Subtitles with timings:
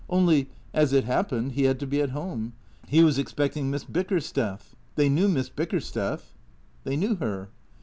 [0.09, 2.53] Only, as it happened, he had to be at home.
[2.87, 4.75] He was expecting Miss Bickersteth.
[4.95, 6.33] They knew Miss Bickersteth?
[6.83, 7.49] They knew her.